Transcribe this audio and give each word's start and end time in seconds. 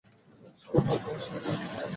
সবার 0.61 0.83
ভাগ্যে 0.87 1.11
আসে 1.17 1.29
না 1.33 1.49
এই 1.49 1.57
ময়লা। 1.63 1.87